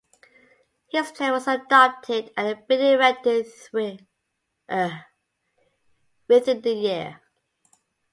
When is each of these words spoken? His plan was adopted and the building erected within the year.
His 0.87 1.11
plan 1.11 1.31
was 1.31 1.47
adopted 1.47 2.31
and 2.35 2.47
the 2.49 2.55
building 2.55 2.93
erected 2.93 3.45
within 4.67 6.61
the 6.61 6.73
year. 6.73 7.21